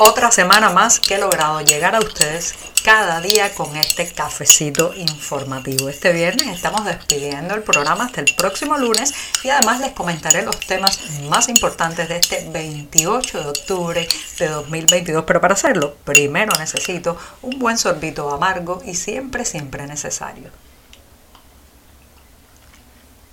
Otra 0.00 0.30
semana 0.30 0.70
más 0.70 1.00
que 1.00 1.16
he 1.16 1.18
logrado 1.18 1.60
llegar 1.60 1.96
a 1.96 1.98
ustedes 1.98 2.54
cada 2.84 3.20
día 3.20 3.52
con 3.52 3.76
este 3.76 4.06
cafecito 4.06 4.94
informativo. 4.94 5.88
Este 5.88 6.12
viernes 6.12 6.46
estamos 6.46 6.84
despidiendo 6.84 7.56
el 7.56 7.64
programa 7.64 8.04
hasta 8.04 8.20
el 8.20 8.32
próximo 8.36 8.78
lunes 8.78 9.12
y 9.42 9.48
además 9.48 9.80
les 9.80 9.90
comentaré 9.90 10.42
los 10.42 10.60
temas 10.60 11.00
más 11.28 11.48
importantes 11.48 12.08
de 12.08 12.18
este 12.18 12.48
28 12.48 13.42
de 13.42 13.48
octubre 13.48 14.08
de 14.38 14.48
2022. 14.48 15.24
Pero 15.26 15.40
para 15.40 15.54
hacerlo, 15.54 15.96
primero 16.04 16.56
necesito 16.60 17.18
un 17.42 17.58
buen 17.58 17.76
sorbito 17.76 18.30
amargo 18.30 18.80
y 18.86 18.94
siempre, 18.94 19.44
siempre 19.44 19.84
necesario. 19.88 20.67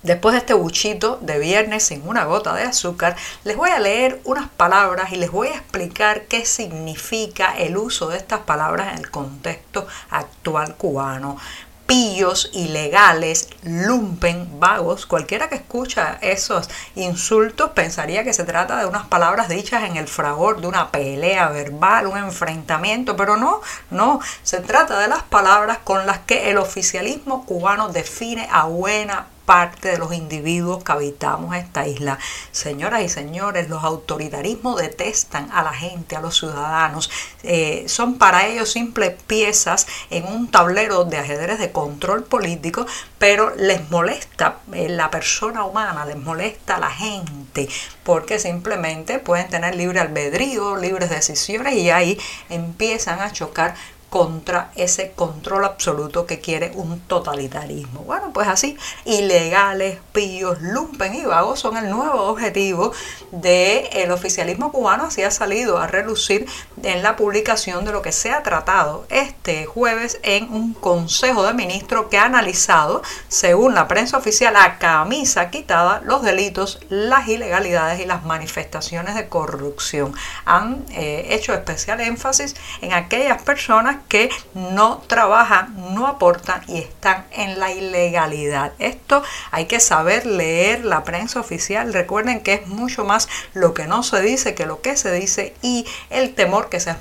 Después 0.06 0.34
de 0.34 0.38
este 0.38 0.54
buchito 0.54 1.18
de 1.20 1.40
viernes 1.40 1.88
sin 1.88 2.08
una 2.08 2.26
gota 2.26 2.54
de 2.54 2.62
azúcar, 2.62 3.16
les 3.44 3.58
voy 3.58 3.72
a 3.72 3.80
leer 3.80 4.22
unas 4.24 4.48
palabras 4.50 5.12
y 5.12 5.16
les 5.16 5.32
voy 5.32 5.48
a 5.48 5.56
explicar 5.56 6.26
qué 6.26 6.46
significa 6.46 7.58
el 7.58 7.76
uso 7.76 8.10
de 8.10 8.18
estas 8.18 8.42
palabras 8.42 8.94
en 8.94 9.00
el 9.00 9.10
contexto 9.10 9.88
actual 10.12 10.76
cubano. 10.76 11.40
Pillos, 11.88 12.52
ilegales, 12.54 13.50
lumpen, 13.64 14.60
vagos, 14.60 15.08
cualquiera 15.08 15.50
que 15.50 15.56
escucha 15.56 16.20
esos 16.22 16.70
insultos 16.94 17.72
pensaría 17.72 18.24
que 18.24 18.34
se 18.34 18.44
trata 18.44 18.78
de 18.78 18.86
unas 18.86 19.08
palabras 19.08 19.50
dichas 19.50 19.86
en 19.86 19.98
el 19.98 20.08
fragor 20.08 20.62
de 20.62 20.68
una 20.68 20.92
pelea 20.92 21.50
verbal, 21.50 22.06
un 22.06 22.20
enfrentamiento, 22.20 23.16
pero 23.16 23.38
no, 23.38 23.60
no, 23.90 24.20
se 24.44 24.60
trata 24.60 25.00
de 25.00 25.08
las 25.08 25.24
palabras 25.24 25.80
con 25.84 26.06
las 26.06 26.20
que 26.20 26.52
el 26.52 26.58
oficialismo 26.60 27.44
cubano 27.48 27.90
define 27.90 28.48
a 28.52 28.66
buena 28.66 29.30
parte 29.46 29.90
de 29.90 29.98
los 29.98 30.14
individuos 30.14 30.84
que 30.84 30.92
habitamos 30.92 31.56
esta 31.56 31.88
isla. 31.88 32.18
Señoras 32.52 33.04
y 33.04 33.10
señores, 33.10 33.70
los 33.70 33.84
autoritarismos 33.84 34.82
detestan 34.82 35.50
a 35.52 35.64
la 35.64 35.74
gente, 35.74 36.16
a 36.16 36.22
los 36.22 36.38
ciudadanos. 36.38 37.10
Eh, 37.44 37.86
son 37.88 38.18
para 38.18 38.48
ellos 38.48 38.72
simples 38.72 39.14
piezas 39.28 39.88
en 40.10 40.26
un 40.26 40.50
tablero 40.50 41.06
de 41.06 41.18
ajedrez 41.18 41.60
de 41.60 41.72
control 41.72 42.24
político, 42.24 42.86
pero 43.20 43.56
les 43.56 43.90
molesta 43.90 44.58
eh, 44.74 44.90
la 44.90 45.12
persona 45.12 45.64
humana, 45.64 46.06
les 46.06 46.18
molesta 46.18 46.80
la 46.80 46.90
gente, 46.90 47.70
porque 48.04 48.40
simplemente 48.40 49.20
pueden 49.20 49.48
tener 49.50 49.76
libre 49.76 50.00
albedrío, 50.00 50.76
libres 50.76 51.10
decisiones 51.10 51.76
y 51.76 51.90
ahí 51.90 52.20
empiezan 52.50 53.22
a 53.22 53.32
chocar 53.32 53.76
contra 54.16 54.72
ese 54.78 55.12
control 55.12 55.66
absoluto 55.66 56.26
que 56.26 56.40
quiere 56.40 56.72
un 56.76 57.02
totalitarismo. 57.02 58.00
Bueno, 58.06 58.32
pues 58.34 58.48
así, 58.48 58.78
ilegales, 59.04 60.00
pillos, 60.14 60.62
lumpen 60.62 61.16
y 61.16 61.26
vagos 61.26 61.60
son 61.60 61.76
el 61.76 61.90
nuevo 61.90 62.22
objetivo 62.22 62.94
del 63.32 64.12
oficialismo 64.12 64.72
cubano. 64.72 65.08
Así 65.08 65.22
ha 65.22 65.32
salido 65.32 65.80
a 65.80 65.88
relucir 65.88 66.48
en 66.82 67.04
la 67.04 67.18
publicación 67.18 67.84
de 67.84 67.92
lo 67.92 68.02
que 68.02 68.14
se 68.14 68.32
ha 68.32 68.42
tratado 68.42 69.06
este 69.10 69.66
jueves 69.66 70.18
en 70.24 70.50
un 70.50 70.74
consejo 70.74 71.44
de 71.44 71.54
ministros 71.54 72.06
que 72.10 72.18
ha 72.18 72.24
analizado, 72.24 73.02
según 73.28 73.76
la 73.76 73.90
prensa 73.90 74.18
oficial, 74.18 74.56
a 74.56 74.78
camisa 74.78 75.50
quitada 75.50 76.00
los 76.06 76.24
delitos, 76.24 76.80
las 76.88 77.28
ilegalidades 77.28 78.00
y 78.00 78.06
las 78.06 78.24
manifestaciones 78.24 79.14
de 79.16 79.28
corrupción. 79.28 80.14
Han 80.46 80.86
eh, 80.92 81.28
hecho 81.32 81.54
especial 81.54 82.00
énfasis 82.00 82.56
en 82.80 82.94
aquellas 82.94 83.42
personas 83.42 84.05
que 84.08 84.30
no 84.54 85.02
trabajan, 85.08 85.94
no 85.94 86.08
aportan 86.08 86.62
y 86.68 86.78
están 86.78 87.26
en 87.32 87.60
la 87.60 87.72
ilegalidad. 87.72 88.74
Esto 88.80 89.24
hay 89.52 89.66
que 89.66 89.80
saber 89.80 90.26
leer 90.26 90.86
la 90.86 91.04
prensa 91.04 91.40
oficial. 91.40 91.94
Recuerden 91.94 92.42
que 92.42 92.54
es 92.54 92.68
mucho 92.68 93.06
más 93.06 93.28
lo 93.54 93.74
que 93.74 93.88
no 93.88 94.04
se 94.04 94.22
dice 94.22 94.56
que 94.56 94.66
lo 94.66 94.82
que 94.82 94.98
se 94.98 95.12
dice 95.12 95.54
y 95.62 95.86
el 96.10 96.34
temor 96.34 96.70
que 96.70 96.80
se 96.80 96.92
ha 96.92 96.98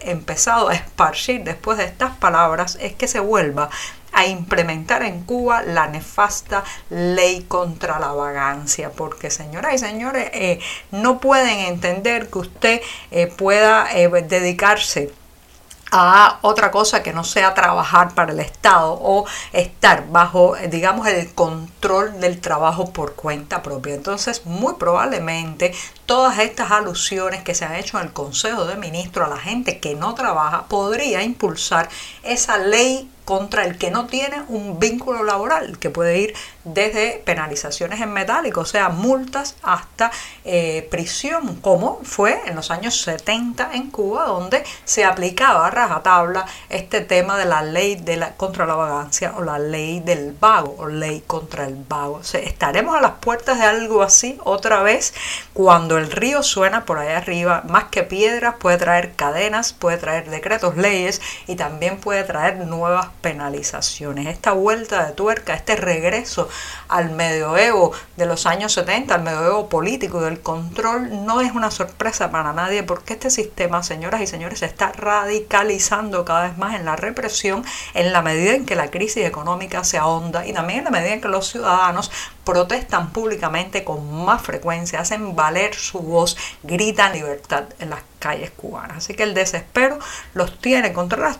empezado 0.00 0.68
a 0.68 0.74
esparcir 0.74 1.44
después 1.44 1.78
de 1.78 1.84
estas 1.84 2.16
palabras 2.16 2.78
es 2.80 2.94
que 2.94 3.08
se 3.08 3.20
vuelva 3.20 3.70
a 4.12 4.26
implementar 4.26 5.02
en 5.02 5.22
Cuba 5.22 5.62
la 5.62 5.88
nefasta 5.88 6.62
ley 6.90 7.44
contra 7.48 7.98
la 7.98 8.12
vagancia, 8.12 8.90
porque 8.90 9.30
señoras 9.30 9.74
y 9.74 9.78
señores, 9.78 10.30
eh, 10.34 10.60
no 10.90 11.18
pueden 11.18 11.60
entender 11.60 12.28
que 12.28 12.38
usted 12.38 12.82
eh, 13.10 13.26
pueda 13.26 13.88
eh, 13.94 14.08
dedicarse 14.08 15.10
a 15.92 16.38
otra 16.40 16.70
cosa 16.70 17.02
que 17.02 17.12
no 17.12 17.22
sea 17.22 17.52
trabajar 17.52 18.14
para 18.14 18.32
el 18.32 18.40
Estado 18.40 18.94
o 18.94 19.26
estar 19.52 20.08
bajo, 20.08 20.56
digamos, 20.70 21.06
el 21.06 21.32
control 21.34 22.18
del 22.18 22.40
trabajo 22.40 22.92
por 22.92 23.14
cuenta 23.14 23.62
propia. 23.62 23.94
Entonces, 23.94 24.46
muy 24.46 24.74
probablemente 24.74 25.74
todas 26.06 26.38
estas 26.38 26.70
alusiones 26.70 27.42
que 27.42 27.54
se 27.54 27.66
han 27.66 27.74
hecho 27.74 27.98
en 27.98 28.06
el 28.06 28.12
Consejo 28.14 28.64
de 28.64 28.76
Ministros 28.76 29.26
a 29.26 29.34
la 29.34 29.40
gente 29.40 29.80
que 29.80 29.94
no 29.94 30.14
trabaja 30.14 30.64
podría 30.64 31.22
impulsar 31.22 31.90
esa 32.22 32.56
ley 32.56 33.10
contra 33.24 33.64
el 33.64 33.78
que 33.78 33.90
no 33.90 34.06
tiene 34.06 34.42
un 34.48 34.78
vínculo 34.78 35.22
laboral, 35.22 35.78
que 35.78 35.90
puede 35.90 36.18
ir 36.18 36.34
desde 36.64 37.22
penalizaciones 37.24 38.00
en 38.00 38.12
metálico, 38.12 38.60
o 38.60 38.64
sea, 38.64 38.88
multas 38.88 39.56
hasta 39.62 40.10
eh, 40.44 40.86
prisión, 40.90 41.56
como 41.56 42.00
fue 42.02 42.40
en 42.46 42.54
los 42.54 42.70
años 42.70 43.00
70 43.02 43.70
en 43.74 43.90
Cuba, 43.90 44.26
donde 44.26 44.64
se 44.84 45.04
aplicaba 45.04 45.66
a 45.66 45.70
rajatabla 45.70 46.46
este 46.68 47.00
tema 47.00 47.36
de 47.36 47.44
la 47.44 47.62
ley 47.62 47.96
de 47.96 48.16
la, 48.16 48.34
contra 48.34 48.66
la 48.66 48.74
vagancia 48.74 49.34
o 49.36 49.42
la 49.42 49.58
ley 49.58 50.00
del 50.00 50.32
vago 50.32 50.76
o 50.78 50.86
ley 50.86 51.22
contra 51.26 51.64
el 51.64 51.74
vago. 51.74 52.20
estaremos 52.20 52.96
a 52.96 53.00
las 53.00 53.12
puertas 53.12 53.58
de 53.58 53.64
algo 53.64 54.02
así 54.02 54.38
otra 54.44 54.82
vez 54.82 55.14
cuando 55.52 55.98
el 55.98 56.10
río 56.10 56.42
suena 56.42 56.84
por 56.84 56.98
allá 56.98 57.18
arriba, 57.18 57.62
más 57.68 57.84
que 57.84 58.02
piedras, 58.02 58.56
puede 58.58 58.78
traer 58.78 59.12
cadenas, 59.14 59.72
puede 59.72 59.98
traer 59.98 60.30
decretos, 60.30 60.76
leyes 60.76 61.20
y 61.46 61.56
también 61.56 61.98
puede 61.98 62.24
traer 62.24 62.58
nuevas 62.58 63.08
penalizaciones. 63.22 64.26
Esta 64.26 64.52
vuelta 64.52 65.06
de 65.06 65.12
tuerca, 65.12 65.54
este 65.54 65.76
regreso 65.76 66.48
al 66.88 67.10
medioevo 67.10 67.92
de 68.16 68.26
los 68.26 68.44
años 68.46 68.72
70, 68.72 69.14
al 69.14 69.22
medioevo 69.22 69.68
político 69.68 70.20
del 70.20 70.40
control, 70.40 71.24
no 71.24 71.40
es 71.40 71.52
una 71.52 71.70
sorpresa 71.70 72.30
para 72.30 72.52
nadie 72.52 72.82
porque 72.82 73.14
este 73.14 73.30
sistema, 73.30 73.82
señoras 73.82 74.20
y 74.20 74.26
señores, 74.26 74.58
se 74.58 74.66
está 74.66 74.92
radicalizando 74.92 76.24
cada 76.24 76.48
vez 76.48 76.58
más 76.58 76.74
en 76.74 76.84
la 76.84 76.96
represión 76.96 77.64
en 77.94 78.12
la 78.12 78.22
medida 78.22 78.54
en 78.54 78.66
que 78.66 78.74
la 78.74 78.90
crisis 78.90 79.24
económica 79.24 79.84
se 79.84 79.98
ahonda 79.98 80.46
y 80.46 80.52
también 80.52 80.80
en 80.80 80.84
la 80.84 80.90
medida 80.90 81.14
en 81.14 81.20
que 81.20 81.28
los 81.28 81.48
ciudadanos 81.48 82.10
protestan 82.44 83.10
públicamente 83.10 83.84
con 83.84 84.24
más 84.24 84.42
frecuencia, 84.42 85.00
hacen 85.00 85.36
valer 85.36 85.74
su 85.74 86.00
voz, 86.00 86.36
gritan 86.62 87.12
libertad 87.12 87.64
en 87.78 87.90
las 87.90 88.00
calles 88.22 88.52
cubanas. 88.52 88.98
Así 88.98 89.14
que 89.14 89.24
el 89.24 89.34
desespero 89.34 89.98
los 90.32 90.56
tiene 90.60 90.92
contra 90.92 91.18
las, 91.18 91.38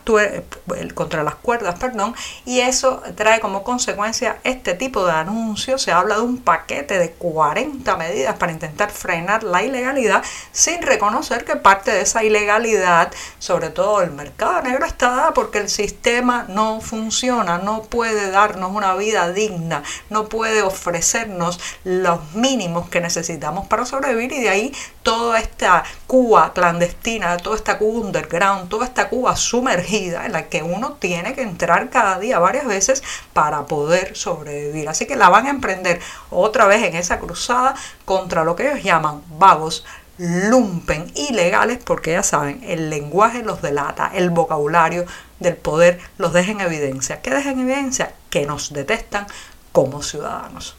contra 0.93 1.23
las 1.23 1.35
cuerdas, 1.35 1.79
perdón, 1.79 2.13
y 2.45 2.59
eso 2.59 3.01
trae 3.15 3.39
como 3.39 3.63
consecuencia 3.63 4.39
este 4.43 4.73
tipo 4.73 5.05
de 5.05 5.13
anuncios. 5.13 5.81
Se 5.81 5.93
habla 5.93 6.15
de 6.15 6.21
un 6.21 6.39
paquete 6.39 6.99
de 6.99 7.11
40 7.11 7.95
medidas 7.95 8.35
para 8.35 8.51
intentar 8.51 8.91
frenar 8.91 9.43
la 9.43 9.63
ilegalidad 9.63 10.23
sin 10.51 10.81
reconocer 10.81 11.45
que 11.45 11.55
parte 11.55 11.91
de 11.91 12.01
esa 12.01 12.21
ilegalidad, 12.25 13.13
sobre 13.39 13.69
todo 13.69 14.01
el 14.01 14.11
mercado 14.11 14.61
negro, 14.61 14.85
está 14.85 15.09
dada 15.09 15.33
porque 15.33 15.59
el 15.59 15.69
sistema 15.69 16.45
no 16.49 16.81
funciona, 16.81 17.59
no 17.59 17.83
puede 17.83 18.29
darnos 18.29 18.71
una 18.71 18.93
vida 18.95 19.31
digna, 19.31 19.83
no 20.09 20.27
puede 20.27 20.61
ofrecernos 20.61 21.61
los 21.85 22.33
mínimos 22.33 22.89
que 22.89 22.99
necesitamos 22.99 23.67
para 23.67 23.85
sobrevivir 23.85 24.33
y 24.33 24.41
de 24.41 24.49
ahí 24.49 24.75
toda 25.01 25.39
esta 25.39 25.85
Cuba 26.07 26.51
clandestina, 26.73 27.37
toda 27.37 27.55
esta 27.55 27.77
Cuba 27.77 28.05
underground, 28.05 28.69
toda 28.69 28.85
esta 28.85 29.09
Cuba 29.09 29.35
sumergida 29.35 30.25
en 30.25 30.31
la 30.31 30.45
que 30.49 30.63
uno 30.63 30.93
tiene 30.93 31.33
que 31.33 31.41
entrar 31.41 31.89
cada 31.89 32.19
día 32.19 32.39
varias 32.39 32.65
veces 32.65 33.03
para 33.33 33.65
poder 33.65 34.15
sobrevivir. 34.15 34.89
Así 34.89 35.05
que 35.05 35.15
la 35.15 35.29
van 35.29 35.45
a 35.45 35.51
emprender 35.51 35.99
otra 36.31 36.65
vez 36.65 36.83
en 36.83 36.95
esa 36.95 37.19
cruzada 37.19 37.75
contra 38.05 38.43
lo 38.43 38.55
que 38.55 38.69
ellos 38.71 38.83
llaman 38.83 39.21
vagos, 39.37 39.85
lumpen, 40.17 41.11
ilegales, 41.15 41.79
porque 41.83 42.13
ya 42.13 42.23
saben, 42.23 42.63
el 42.63 42.89
lenguaje 42.89 43.43
los 43.43 43.61
delata, 43.61 44.11
el 44.13 44.29
vocabulario 44.29 45.05
del 45.39 45.55
poder 45.55 45.99
los 46.17 46.33
deja 46.33 46.51
en 46.51 46.61
evidencia. 46.61 47.21
¿Qué 47.21 47.29
deja 47.29 47.51
en 47.51 47.59
evidencia? 47.59 48.13
Que 48.29 48.45
nos 48.45 48.73
detestan 48.73 49.27
como 49.71 50.01
ciudadanos. 50.01 50.75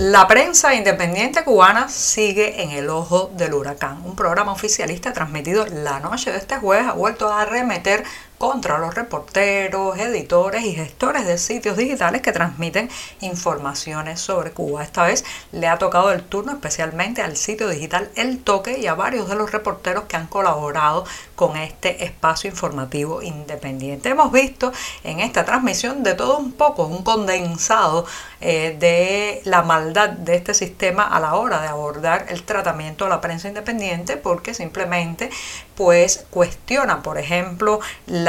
La 0.00 0.28
prensa 0.28 0.76
independiente 0.76 1.42
cubana 1.42 1.88
sigue 1.88 2.62
en 2.62 2.70
el 2.70 2.88
ojo 2.88 3.32
del 3.34 3.52
huracán. 3.52 4.00
Un 4.04 4.14
programa 4.14 4.52
oficialista 4.52 5.12
transmitido 5.12 5.66
la 5.66 5.98
noche 5.98 6.30
de 6.30 6.38
este 6.38 6.56
jueves 6.56 6.86
ha 6.86 6.92
vuelto 6.92 7.28
a 7.28 7.42
arremeter 7.42 8.04
contra 8.38 8.78
los 8.78 8.94
reporteros, 8.94 9.98
editores 9.98 10.64
y 10.64 10.74
gestores 10.74 11.26
de 11.26 11.38
sitios 11.38 11.76
digitales 11.76 12.22
que 12.22 12.32
transmiten 12.32 12.88
informaciones 13.20 14.20
sobre 14.20 14.52
Cuba. 14.52 14.84
Esta 14.84 15.04
vez 15.04 15.24
le 15.52 15.66
ha 15.66 15.78
tocado 15.78 16.12
el 16.12 16.22
turno 16.22 16.52
especialmente 16.52 17.20
al 17.20 17.36
sitio 17.36 17.68
digital 17.68 18.10
El 18.14 18.38
Toque 18.38 18.78
y 18.78 18.86
a 18.86 18.94
varios 18.94 19.28
de 19.28 19.34
los 19.34 19.50
reporteros 19.50 20.04
que 20.04 20.16
han 20.16 20.28
colaborado 20.28 21.04
con 21.34 21.56
este 21.56 22.04
espacio 22.04 22.50
informativo 22.50 23.22
independiente. 23.22 24.08
Hemos 24.08 24.30
visto 24.30 24.72
en 25.02 25.20
esta 25.20 25.44
transmisión 25.44 26.02
de 26.02 26.14
todo 26.14 26.38
un 26.38 26.52
poco, 26.52 26.86
un 26.86 27.02
condensado 27.02 28.06
eh, 28.40 28.76
de 28.78 29.42
la 29.44 29.62
maldad 29.62 30.10
de 30.10 30.36
este 30.36 30.54
sistema 30.54 31.02
a 31.02 31.18
la 31.18 31.34
hora 31.34 31.60
de 31.60 31.68
abordar 31.68 32.26
el 32.28 32.44
tratamiento 32.44 33.06
a 33.06 33.08
la 33.08 33.20
prensa 33.20 33.48
independiente 33.48 34.16
porque 34.16 34.54
simplemente 34.54 35.30
pues 35.74 36.26
cuestiona, 36.30 37.02
por 37.02 37.18
ejemplo, 37.18 37.80
la 38.06 38.27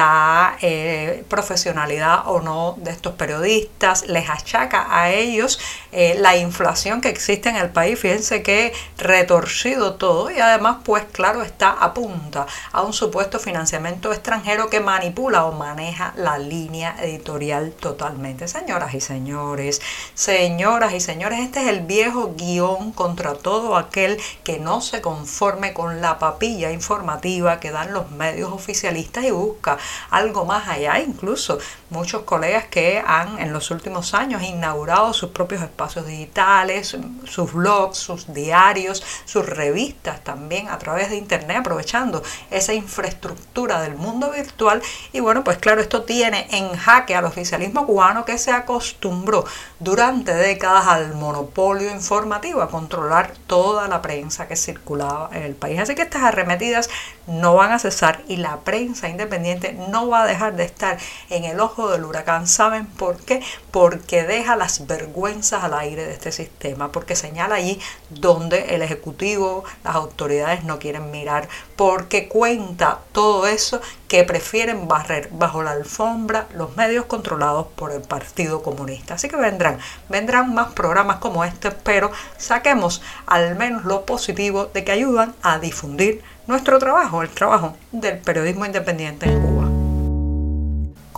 eh, 0.61 1.23
profesionalidad 1.27 2.27
o 2.27 2.41
no 2.41 2.75
de 2.77 2.91
estos 2.91 3.13
periodistas, 3.13 4.05
les 4.07 4.29
achaca 4.29 4.87
a 4.89 5.11
ellos 5.11 5.59
eh, 5.91 6.15
la 6.19 6.37
inflación 6.37 7.01
que 7.01 7.09
existe 7.09 7.49
en 7.49 7.55
el 7.55 7.69
país, 7.69 7.99
fíjense 7.99 8.43
que 8.43 8.73
retorcido 8.97 9.95
todo 9.95 10.31
y 10.31 10.39
además 10.39 10.77
pues 10.83 11.03
claro 11.11 11.41
está 11.41 11.71
apunta 11.71 12.45
a 12.71 12.81
un 12.81 12.93
supuesto 12.93 13.39
financiamiento 13.39 14.13
extranjero 14.13 14.69
que 14.69 14.79
manipula 14.79 15.45
o 15.45 15.51
maneja 15.51 16.13
la 16.15 16.37
línea 16.37 16.95
editorial 17.01 17.71
totalmente. 17.71 18.47
Señoras 18.47 18.93
y 18.93 19.01
señores, 19.01 19.81
señoras 20.13 20.93
y 20.93 20.99
señores, 20.99 21.39
este 21.39 21.61
es 21.61 21.67
el 21.67 21.81
viejo 21.81 22.33
guion 22.37 22.91
contra 22.91 23.33
todo 23.33 23.75
aquel 23.75 24.19
que 24.43 24.59
no 24.59 24.81
se 24.81 25.01
conforme 25.01 25.73
con 25.73 26.01
la 26.01 26.19
papilla 26.19 26.71
informativa 26.71 27.59
que 27.59 27.71
dan 27.71 27.93
los 27.93 28.11
medios 28.11 28.51
oficialistas 28.51 29.23
y 29.25 29.31
busca 29.31 29.77
algo 30.09 30.45
más 30.45 30.67
allá, 30.67 30.99
incluso 30.99 31.59
muchos 31.89 32.23
colegas 32.23 32.65
que 32.65 33.03
han 33.05 33.39
en 33.39 33.53
los 33.53 33.71
últimos 33.71 34.13
años 34.13 34.43
inaugurado 34.43 35.13
sus 35.13 35.31
propios 35.31 35.61
espacios 35.61 36.05
digitales, 36.05 36.95
sus 37.25 37.53
blogs, 37.53 37.97
sus 37.97 38.33
diarios, 38.33 39.03
sus 39.25 39.45
revistas 39.45 40.23
también 40.23 40.69
a 40.69 40.77
través 40.77 41.09
de 41.09 41.17
internet, 41.17 41.57
aprovechando 41.57 42.21
esa 42.51 42.73
infraestructura 42.73 43.81
del 43.81 43.95
mundo 43.95 44.31
virtual. 44.31 44.81
Y 45.13 45.19
bueno, 45.19 45.43
pues 45.43 45.57
claro, 45.57 45.81
esto 45.81 46.03
tiene 46.03 46.47
en 46.51 46.75
jaque 46.75 47.15
al 47.15 47.25
oficialismo 47.25 47.85
cubano 47.85 48.25
que 48.25 48.37
se 48.37 48.51
acostumbró 48.51 49.45
durante 49.79 50.33
décadas 50.33 50.87
al 50.87 51.13
monopolio 51.15 51.91
informativo, 51.91 52.61
a 52.61 52.69
controlar 52.69 53.33
toda 53.47 53.87
la 53.87 54.01
prensa 54.01 54.47
que 54.47 54.55
circulaba 54.55 55.29
en 55.33 55.43
el 55.43 55.55
país. 55.55 55.79
Así 55.79 55.95
que 55.95 56.01
estas 56.03 56.23
arremetidas 56.23 56.89
no 57.27 57.55
van 57.55 57.71
a 57.71 57.79
cesar 57.79 58.21
y 58.27 58.37
la 58.37 58.57
prensa 58.61 59.07
independiente 59.07 59.73
no 59.79 60.09
va 60.09 60.23
a 60.23 60.27
dejar 60.27 60.55
de 60.55 60.63
estar 60.63 60.97
en 61.29 61.43
el 61.43 61.59
ojo 61.59 61.89
del 61.89 62.05
huracán. 62.05 62.47
¿Saben 62.47 62.85
por 62.85 63.17
qué? 63.17 63.41
Porque 63.71 64.23
deja 64.23 64.55
las 64.55 64.87
vergüenzas 64.87 65.63
al 65.63 65.73
aire 65.73 66.05
de 66.05 66.13
este 66.13 66.31
sistema, 66.31 66.91
porque 66.91 67.15
señala 67.15 67.55
allí 67.55 67.79
donde 68.09 68.75
el 68.75 68.81
Ejecutivo, 68.81 69.63
las 69.83 69.95
autoridades 69.95 70.63
no 70.63 70.79
quieren 70.79 71.11
mirar, 71.11 71.47
porque 71.75 72.27
cuenta 72.27 72.99
todo 73.11 73.47
eso 73.47 73.81
que 74.07 74.23
prefieren 74.23 74.87
barrer 74.87 75.29
bajo 75.31 75.61
la 75.61 75.71
alfombra 75.71 76.47
los 76.53 76.75
medios 76.75 77.05
controlados 77.05 77.67
por 77.75 77.91
el 77.91 78.01
Partido 78.01 78.63
Comunista. 78.63 79.13
Así 79.13 79.29
que 79.29 79.35
vendrán, 79.35 79.77
vendrán 80.09 80.53
más 80.53 80.73
programas 80.73 81.17
como 81.17 81.43
este, 81.43 81.71
pero 81.71 82.11
saquemos 82.37 83.01
al 83.27 83.55
menos 83.55 83.85
lo 83.85 84.05
positivo 84.05 84.65
de 84.65 84.83
que 84.83 84.91
ayudan 84.91 85.35
a 85.41 85.59
difundir 85.59 86.23
nuestro 86.47 86.79
trabajo, 86.79 87.21
el 87.21 87.29
trabajo 87.29 87.77
del 87.91 88.17
periodismo 88.17 88.65
independiente 88.65 89.27
en 89.27 89.41
Cuba. 89.41 89.68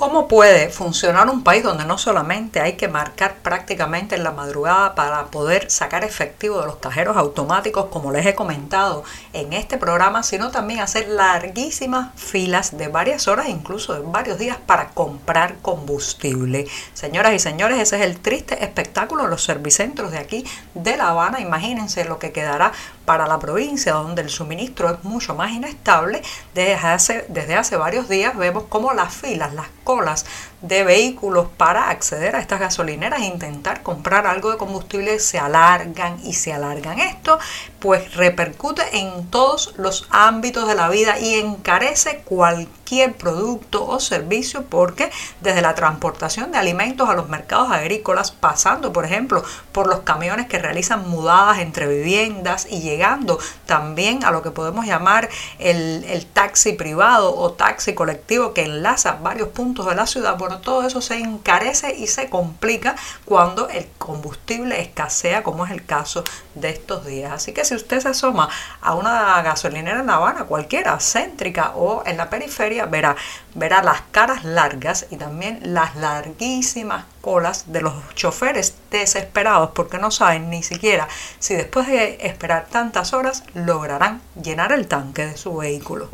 ¿Cómo 0.01 0.27
puede 0.27 0.71
funcionar 0.71 1.29
un 1.29 1.43
país 1.43 1.61
donde 1.61 1.85
no 1.85 1.99
solamente 1.99 2.59
hay 2.59 2.73
que 2.73 2.87
marcar 2.87 3.35
prácticamente 3.43 4.15
en 4.15 4.23
la 4.23 4.31
madrugada 4.31 4.95
para 4.95 5.25
poder 5.25 5.69
sacar 5.69 6.03
efectivo 6.03 6.59
de 6.59 6.65
los 6.65 6.77
cajeros 6.77 7.17
automáticos, 7.17 7.85
como 7.91 8.11
les 8.11 8.25
he 8.25 8.33
comentado 8.33 9.03
en 9.31 9.53
este 9.53 9.77
programa, 9.77 10.23
sino 10.23 10.49
también 10.49 10.79
hacer 10.79 11.07
larguísimas 11.07 12.19
filas 12.19 12.79
de 12.79 12.87
varias 12.87 13.27
horas, 13.27 13.47
incluso 13.47 13.93
de 13.93 13.99
varios 13.99 14.39
días, 14.39 14.57
para 14.65 14.89
comprar 14.89 15.57
combustible? 15.61 16.65
Señoras 16.95 17.35
y 17.35 17.39
señores, 17.39 17.77
ese 17.77 17.97
es 17.97 18.01
el 18.01 18.19
triste 18.19 18.63
espectáculo 18.63 19.25
de 19.25 19.29
los 19.29 19.43
servicentros 19.43 20.11
de 20.11 20.17
aquí 20.17 20.43
de 20.73 20.97
La 20.97 21.09
Habana. 21.09 21.41
Imagínense 21.41 22.05
lo 22.05 22.17
que 22.17 22.31
quedará 22.31 22.71
para 23.05 23.27
la 23.27 23.39
provincia, 23.39 23.93
donde 23.93 24.21
el 24.21 24.29
suministro 24.29 24.89
es 24.89 25.03
mucho 25.03 25.35
más 25.35 25.51
inestable. 25.51 26.21
Desde 26.53 26.73
hace, 26.75 27.25
desde 27.29 27.55
hace 27.55 27.75
varios 27.75 28.09
días 28.09 28.37
vemos 28.37 28.65
cómo 28.69 28.93
las 28.93 29.13
filas, 29.13 29.53
las 29.53 29.67
colas 29.83 30.25
de 30.61 30.83
vehículos 30.83 31.47
para 31.57 31.89
acceder 31.89 32.35
a 32.35 32.39
estas 32.39 32.59
gasolineras 32.59 33.21
e 33.21 33.25
intentar 33.25 33.81
comprar 33.81 34.27
algo 34.27 34.51
de 34.51 34.57
combustible 34.57 35.19
se 35.19 35.39
alargan 35.39 36.19
y 36.23 36.33
se 36.33 36.53
alargan. 36.53 36.99
Esto 36.99 37.39
pues 37.81 38.15
repercute 38.15 38.83
en 38.93 39.27
todos 39.27 39.73
los 39.77 40.07
ámbitos 40.11 40.67
de 40.67 40.75
la 40.75 40.87
vida 40.89 41.19
y 41.19 41.35
encarece 41.35 42.21
cualquier 42.23 43.15
producto 43.15 43.85
o 43.85 43.99
servicio 43.99 44.65
porque 44.65 45.09
desde 45.41 45.61
la 45.61 45.75
transportación 45.75 46.51
de 46.51 46.57
alimentos 46.57 47.09
a 47.09 47.13
los 47.13 47.29
mercados 47.29 47.71
agrícolas, 47.71 48.31
pasando 48.31 48.93
por 48.93 49.05
ejemplo 49.05 49.43
por 49.71 49.87
los 49.87 50.01
camiones 50.01 50.47
que 50.47 50.59
realizan 50.59 51.09
mudadas 51.09 51.59
entre 51.59 51.87
viviendas 51.87 52.67
y 52.69 52.81
llegando 52.81 53.39
también 53.65 54.23
a 54.23 54.31
lo 54.31 54.43
que 54.43 54.51
podemos 54.51 54.85
llamar 54.85 55.29
el, 55.57 56.03
el 56.07 56.25
taxi 56.25 56.73
privado 56.73 57.35
o 57.35 57.53
taxi 57.53 57.93
colectivo 57.93 58.53
que 58.53 58.63
enlaza 58.63 59.13
varios 59.23 59.49
puntos 59.49 59.87
de 59.87 59.95
la 59.95 60.05
ciudad, 60.05 60.37
todo 60.61 60.85
eso 60.85 61.01
se 61.01 61.17
encarece 61.17 61.95
y 61.95 62.07
se 62.07 62.29
complica 62.29 62.95
cuando 63.25 63.69
el 63.69 63.87
combustible 63.97 64.81
escasea, 64.81 65.43
como 65.43 65.65
es 65.65 65.71
el 65.71 65.85
caso 65.85 66.23
de 66.55 66.69
estos 66.69 67.05
días. 67.05 67.31
Así 67.31 67.53
que 67.53 67.65
si 67.71 67.75
usted 67.75 68.01
se 68.01 68.09
asoma 68.09 68.49
a 68.81 68.95
una 68.95 69.41
gasolinera 69.43 70.01
en 70.01 70.07
La 70.07 70.15
Habana, 70.15 70.43
cualquiera, 70.43 70.99
céntrica 70.99 71.71
o 71.75 72.03
en 72.05 72.17
la 72.17 72.29
periferia, 72.29 72.85
verá, 72.85 73.15
verá 73.55 73.81
las 73.81 74.01
caras 74.11 74.43
largas 74.43 75.07
y 75.09 75.15
también 75.15 75.61
las 75.63 75.95
larguísimas 75.95 77.05
colas 77.21 77.71
de 77.71 77.79
los 77.79 77.93
choferes 78.13 78.75
desesperados 78.89 79.71
porque 79.73 79.99
no 79.99 80.11
saben 80.11 80.49
ni 80.49 80.63
siquiera 80.63 81.07
si 81.39 81.53
después 81.53 81.87
de 81.87 82.17
esperar 82.19 82.65
tantas 82.69 83.13
horas 83.13 83.45
lograrán 83.53 84.21
llenar 84.43 84.73
el 84.73 84.89
tanque 84.89 85.25
de 85.27 85.37
su 85.37 85.55
vehículo. 85.55 86.09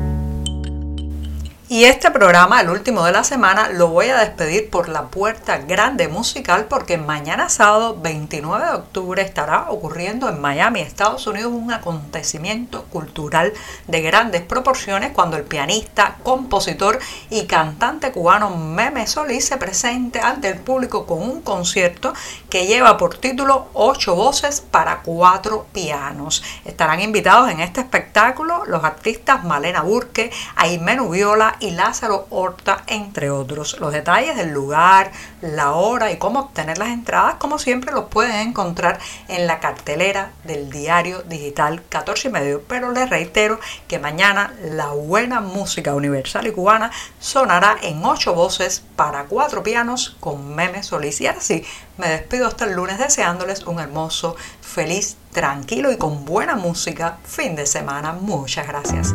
Y 1.70 1.84
este 1.84 2.10
programa, 2.10 2.62
el 2.62 2.70
último 2.70 3.04
de 3.04 3.12
la 3.12 3.24
semana, 3.24 3.68
lo 3.68 3.88
voy 3.88 4.08
a 4.08 4.16
despedir 4.16 4.70
por 4.70 4.88
la 4.88 5.08
puerta 5.08 5.58
grande 5.58 6.08
musical 6.08 6.64
porque 6.64 6.96
mañana 6.96 7.50
sábado 7.50 7.94
29 8.00 8.64
de 8.64 8.72
octubre 8.72 9.20
estará 9.20 9.66
ocurriendo 9.68 10.30
en 10.30 10.40
Miami, 10.40 10.80
Estados 10.80 11.26
Unidos, 11.26 11.52
un 11.52 11.70
acontecimiento 11.70 12.84
cultural 12.84 13.52
de 13.86 14.00
grandes 14.00 14.40
proporciones 14.40 15.12
cuando 15.12 15.36
el 15.36 15.42
pianista, 15.42 16.16
compositor 16.22 17.00
y 17.28 17.44
cantante 17.44 18.12
cubano 18.12 18.48
Meme 18.56 19.06
Solís 19.06 19.44
se 19.44 19.58
presente 19.58 20.20
ante 20.20 20.48
el 20.48 20.60
público 20.60 21.04
con 21.04 21.20
un 21.20 21.42
concierto 21.42 22.14
que 22.48 22.66
lleva 22.66 22.96
por 22.96 23.18
título 23.18 23.68
Ocho 23.74 24.14
voces 24.14 24.62
para 24.62 25.02
cuatro 25.02 25.66
pianos. 25.74 26.42
Estarán 26.64 27.02
invitados 27.02 27.50
en 27.50 27.60
este 27.60 27.82
espectáculo 27.82 28.64
los 28.64 28.82
artistas 28.84 29.44
Malena 29.44 29.82
Burke, 29.82 30.30
Aimé 30.56 30.98
Viola 30.98 31.56
y 31.60 31.70
Lázaro 31.70 32.26
Horta, 32.30 32.82
entre 32.86 33.30
otros. 33.30 33.78
Los 33.80 33.92
detalles 33.92 34.36
del 34.36 34.50
lugar, 34.50 35.10
la 35.40 35.72
hora 35.72 36.10
y 36.10 36.18
cómo 36.18 36.40
obtener 36.40 36.78
las 36.78 36.88
entradas, 36.88 37.34
como 37.34 37.58
siempre, 37.58 37.92
los 37.92 38.06
pueden 38.06 38.48
encontrar 38.48 38.98
en 39.28 39.46
la 39.46 39.60
cartelera 39.60 40.32
del 40.44 40.70
diario 40.70 41.22
digital 41.22 41.82
14 41.88 42.28
y 42.28 42.30
medio. 42.30 42.62
Pero 42.68 42.92
les 42.92 43.10
reitero 43.10 43.60
que 43.86 43.98
mañana 43.98 44.54
la 44.62 44.88
buena 44.88 45.40
música 45.40 45.94
universal 45.94 46.46
y 46.46 46.52
cubana 46.52 46.90
sonará 47.20 47.76
en 47.82 48.04
ocho 48.04 48.34
voces 48.34 48.82
para 48.96 49.24
cuatro 49.24 49.62
pianos 49.62 50.16
con 50.20 50.54
Meme 50.54 50.82
Solís. 50.82 51.20
Y 51.20 51.26
ahora 51.26 51.40
sí, 51.40 51.64
me 51.96 52.08
despido 52.08 52.46
hasta 52.46 52.64
el 52.64 52.74
lunes 52.74 52.98
deseándoles 52.98 53.66
un 53.66 53.80
hermoso, 53.80 54.36
feliz, 54.60 55.16
tranquilo 55.32 55.92
y 55.92 55.96
con 55.96 56.24
buena 56.24 56.56
música 56.56 57.18
fin 57.24 57.54
de 57.56 57.66
semana. 57.66 58.12
Muchas 58.12 58.66
gracias. 58.66 59.14